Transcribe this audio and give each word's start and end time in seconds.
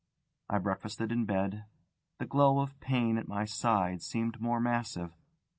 I 0.49 0.57
breakfasted 0.57 1.11
in 1.11 1.25
bed. 1.25 1.65
The 2.17 2.25
glow 2.25 2.57
of 2.59 2.79
pain 2.79 3.19
at 3.19 3.27
my 3.27 3.45
side 3.45 4.01
seemed 4.01 4.41
more 4.41 4.59
massive. 4.59 5.11